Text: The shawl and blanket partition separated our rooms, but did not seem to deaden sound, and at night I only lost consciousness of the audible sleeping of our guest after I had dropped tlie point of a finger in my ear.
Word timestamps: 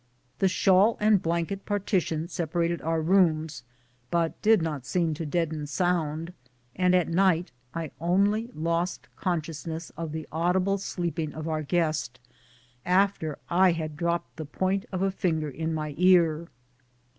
The 0.39 0.47
shawl 0.47 0.97
and 0.99 1.21
blanket 1.21 1.63
partition 1.63 2.27
separated 2.27 2.81
our 2.81 3.03
rooms, 3.03 3.63
but 4.09 4.41
did 4.41 4.59
not 4.59 4.83
seem 4.83 5.13
to 5.13 5.27
deaden 5.27 5.67
sound, 5.67 6.33
and 6.75 6.95
at 6.95 7.07
night 7.07 7.51
I 7.75 7.91
only 8.01 8.49
lost 8.55 9.09
consciousness 9.15 9.91
of 9.91 10.11
the 10.11 10.27
audible 10.31 10.79
sleeping 10.79 11.35
of 11.35 11.47
our 11.47 11.61
guest 11.61 12.19
after 12.83 13.37
I 13.47 13.73
had 13.73 13.95
dropped 13.95 14.37
tlie 14.37 14.51
point 14.51 14.85
of 14.91 15.03
a 15.03 15.11
finger 15.11 15.51
in 15.51 15.71
my 15.71 15.93
ear. 15.99 16.47